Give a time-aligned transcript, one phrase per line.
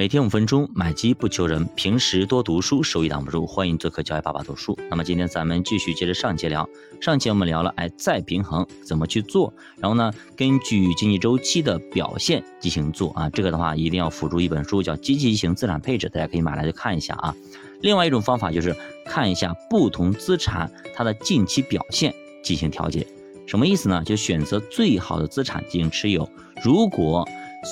[0.00, 3.46] 每天五分钟，买基不求人，平时多读书，收益挡不住。
[3.46, 4.74] 欢迎做客教育爸爸读书。
[4.88, 6.66] 那么今天咱们继续接着上节聊，
[7.02, 9.52] 上节我们聊了，哎，再平衡怎么去做？
[9.76, 13.28] 然后呢，根据经济周期的表现进行做啊。
[13.28, 17.36] 这个的话一定要辅助一本书，叫《积极型资产配置》，大家可以买来就看一下啊。
[17.82, 18.74] 另外一种方法就是
[19.04, 23.06] 看一下不同资产它的近期表现进行调节。
[23.46, 24.02] 什么意思呢？
[24.02, 26.26] 就选择最好的资产进行持有。
[26.64, 27.28] 如果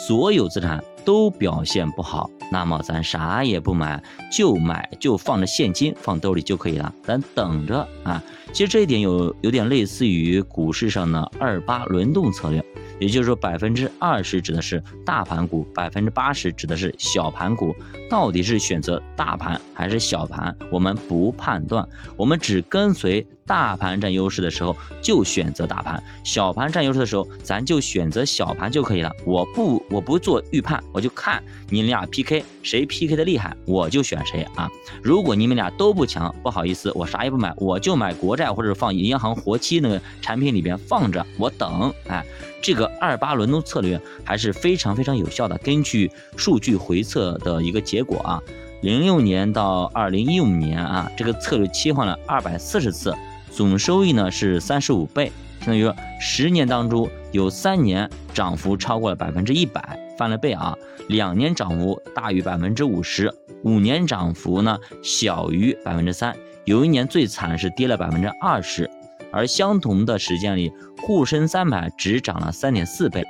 [0.06, 8.22] 所有资产都表现不好，那么咱啥也不买，就买就放着现金放兜里就可以了，咱等着啊。
[8.52, 12.62] 其实这一点有有点类似于股市上的二八轮动策略。
[13.00, 17.74] 也就是说，百分之二十指的是大盘股，百分之八十指的是小盘股。
[18.10, 20.54] 到底是选择大盘还是小盘？
[20.70, 21.88] 我们不判断，
[22.18, 29.10] 我们只跟随大盘占优势的时候就选择大盘，小盘占优势的时候咱就选择小盘就可以了。
[29.24, 34.68] 我不我不做预判，我就看你俩 PK 谁 PK 的厉害，我就选谁啊。
[35.02, 41.90] 如果你们俩都不强，不好意思，我啥也不买，我就买国债或者放银行活期那个产品里边放着，我等。
[42.06, 42.22] 哎，
[42.60, 42.86] 这个。
[43.00, 45.56] 二八轮动策略还是非常非常有效的。
[45.58, 48.42] 根据数据回测的一个结果啊，
[48.82, 53.14] 零六年到二零一五年啊，这个策略切换了二百四十次，
[53.58, 60.78] 总收益呢是三十五倍，相当于说十年当中有三年涨幅超过了百分之一百，翻了倍啊。
[61.08, 66.36] 两年涨幅大于百分之五十，五年涨幅呢小于百分之三，
[66.66, 68.88] 有一年最惨是跌了百分之二十。
[69.32, 70.70] 而相同的时间里，
[71.02, 73.26] 沪深三百只涨了三点四倍，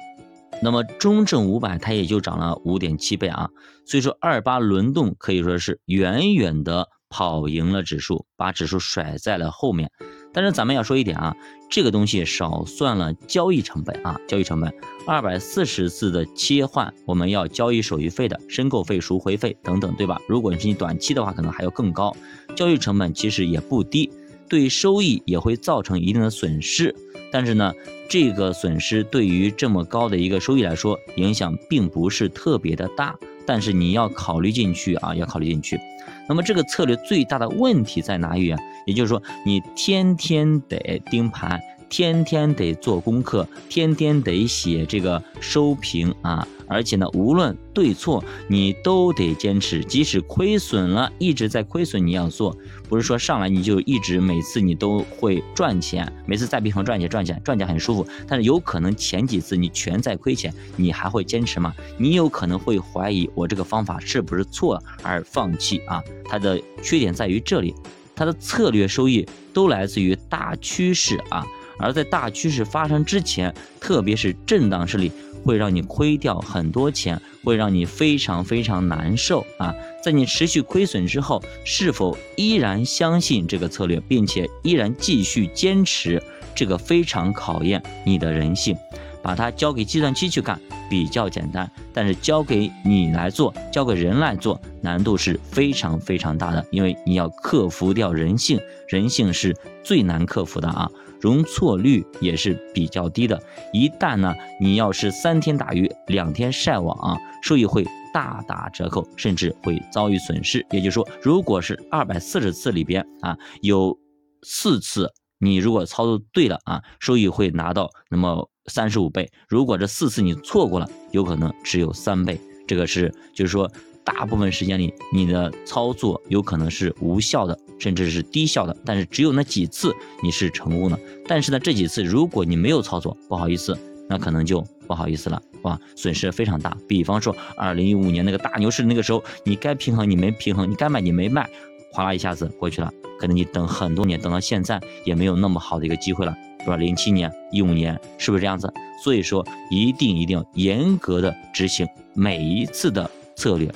[0.62, 3.48] 那么中证五百它也就涨了五点七倍啊。
[3.86, 9.90] 所以说二八轮动可以说是远远的跑赢了指数，把指数甩在了后面。
[10.38, 11.36] 但是咱们要说一点啊，
[11.68, 14.72] 这个东西少算了交易成本啊，交易成本
[15.04, 20.20] 二百四十次的切换，我们要交易手续费的申购费、赎回费等等，对吧？
[20.28, 22.16] 如果你是你短期的话，可能还要更高，
[22.54, 24.08] 交易成本其实也不低。
[24.48, 26.94] 对收益也会造成一定的损失，
[27.32, 27.72] 但是呢，
[28.08, 33.18] 这个损失对于这么高的一个收益来说，影响并不是特别的大。
[33.48, 35.80] 但是你要考虑进去啊，要考虑进去。
[36.28, 38.58] 那么这个策略最大的问题在哪里啊？
[38.84, 41.58] 也就是说，你天天得盯盘。
[41.88, 46.46] 天天得做功课，天天得写这个收评啊！
[46.70, 52.54] 而且呢，无论对错，你都得坚持，即使亏损了，一直在亏损，你要做，
[52.90, 61.74] 不是说上来你就一直每次你都会赚钱，每次再平衡赚钱赚钱赚钱很舒服，但是有可能前几次你全在亏钱，你还会坚持吗？
[61.96, 66.02] 你有可能会怀疑我这个方法是不是错而放弃啊？
[66.26, 67.74] 它的缺点在于这里，
[68.14, 71.46] 它的策略收益都来自于大趋势啊。
[71.78, 75.12] 而在大趋势发生之前，特别是震荡市里，
[75.44, 79.74] 会让你亏掉很多钱，会让你非常非常难受啊！
[80.02, 86.22] 在你持续亏损之后，是否依然相信这个策略，并且依然继续坚持，
[86.54, 88.76] 这个非常考验你的人性。
[89.20, 100.88] 把它交给计算机去干比较简单，但是交给你来做，交给人来做，难度是非常非常大的，因为你要克服掉人性，人性是最难克服的啊。
[101.20, 103.40] 容错率也是比较低的，
[103.72, 110.64] 一旦呢，你要是三天打鱼两天晒网，收益会大打折扣，甚至会遭遇损失。
[110.70, 113.98] 也就是说，如果是二百四十次里边啊，有
[114.42, 122.40] 四次你如果操作对了啊，收益会拿到那么三十五倍；如果这四次你错过了，有可能只有三倍。
[122.66, 123.70] 这个是就是说。
[124.08, 128.74] 大部分时间里，你的操作有可能是无效的，甚至是低效的。
[128.82, 130.98] 但是只有那几次你是成功的。
[131.26, 133.78] 但是呢，这几次如果你没有操作，不好意思，
[134.08, 136.74] 那可能就不好意思了，哇，损失非常大。
[136.88, 141.46] 比方说，二零一五年那个大牛市那个时候，你该平衡你没平衡，你该卖你没卖，
[141.92, 142.90] 哗啦一下子过去了。
[143.20, 146.76] 可能你等很多年，等到现在也没有那么好的一个机会了，是吧？
[146.76, 148.72] 零七年、一五年是不是这样子？
[149.04, 153.70] 所以说，一定一定要严格的执行每一次的策略。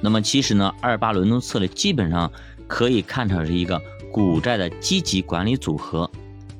[0.00, 2.30] 那么其实呢，二八轮动策略基本上
[2.66, 3.80] 可以看成是一个
[4.12, 6.10] 股债的积极管理组合。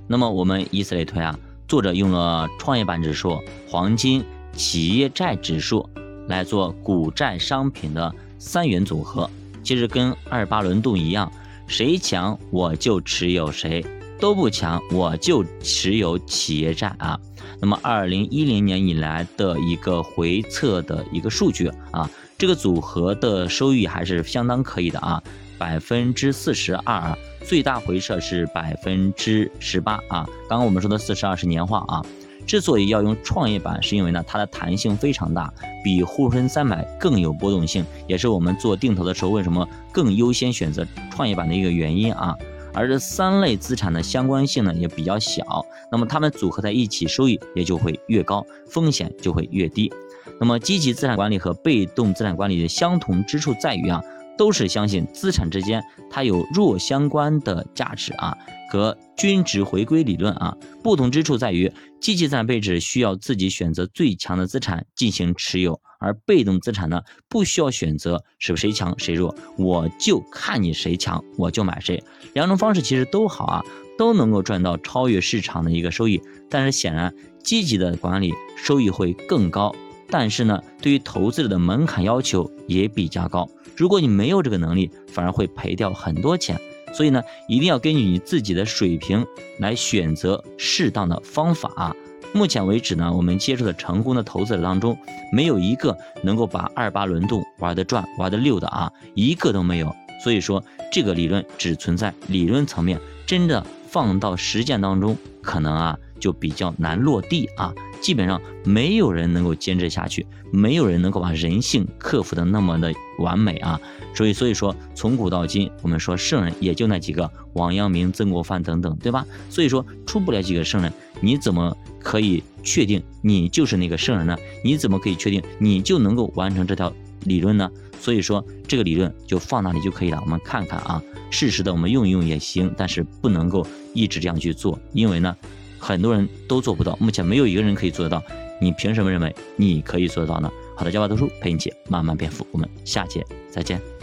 [0.07, 5.89] 那么我们以此类推啊，作者用了创业板指数、黄金、企业债指数
[6.27, 9.29] 来做股债商品的三元组合。
[9.63, 11.31] 其实跟二八轮动一样，
[11.67, 13.85] 谁强我就持有谁，
[14.21, 17.19] 都不强我就持有企业债啊。
[17.61, 22.09] 那么二零一零年以来的一个回测的一个数据啊。
[22.37, 25.21] 这个组合的收益还是相当可以的啊，
[25.59, 30.25] 百分之四十二，最大回撤是百分之十八啊。
[30.49, 32.01] 刚刚我们说的四十二是年化啊，
[32.47, 42.37] 之所以要用创业板，是因为呢它的弹性非常大，比沪深三百更有波动性，也是我们做定投的时候为什么更优先选择创业板的一个原因啊。
[42.79, 49.93] 而这三类资产的相关性呢也比较小，那么它们组合在一起，收益也就会越高，风险就会越低。
[50.39, 54.01] 那么积极资产管理和被动资产管理的相同之处在于啊。
[54.39, 58.39] 都是相信资产之间它有弱相关的价值啊
[58.71, 61.71] 和均值回归理论啊，不同之处在于
[62.01, 72.03] 积极资产配置需要自己选择最强的资产进行持有，而被动资产呢不需要选择是谁强谁弱，我就看你谁强我就买谁。
[72.35, 73.65] 两种方式其实都好啊，
[73.99, 77.13] 都能够赚到超越市场的一个收益，但是显然
[77.43, 79.75] 积极的管理收益会更高，
[80.11, 83.49] 但是呢对于投资者的门槛要求也比较高。
[83.79, 86.61] 如果你没有这个能力，反而会赔掉很多钱。
[86.93, 89.25] 所以呢，一定要根据你自己的水平
[89.61, 91.95] 来选择适当的方法啊。
[92.35, 94.99] 目前为止呢，我们接触的成功的投资者当中，
[95.33, 99.95] 没有一个能够把二八轮动玩得转、玩得溜的啊，一个都没有。
[100.25, 100.61] 所以说，
[100.91, 107.73] 这个理论只存在理论层面，真的放到实践当中，可能啊就比较难落地啊。
[108.01, 113.81] 基本上没有人能够坚持下去，没有人能够把人性克服的那么的完美啊！
[114.15, 119.27] 所以，所以说从古到今，我们说圣人也就那几个，王阳明、曾国藩等等，对吧？
[119.51, 124.37] 所以说出不了几个圣人，你怎么可以确定你就是那个圣人呢？
[124.65, 126.93] 你怎么可以确定你就能够完成这条
[127.25, 127.69] 理论呢？
[127.99, 130.21] 所以说这个理论就放那里就可以了。
[130.25, 135.37] 我们看看啊，适时的我们用一用也行，但是不能够一直这样去做，因为呢。
[135.79, 138.23] 很多人都做不到，目前没有一个人可以做得到。
[138.61, 140.51] 你凭什么认为你可以做得到呢？
[140.77, 143.98] 好的，教爸读书陪你一起慢慢变富，我们下节再见。